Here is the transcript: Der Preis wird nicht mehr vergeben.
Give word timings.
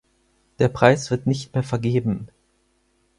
Der 0.57 0.67
Preis 0.67 1.11
wird 1.11 1.27
nicht 1.27 1.53
mehr 1.53 1.61
vergeben. 1.61 2.27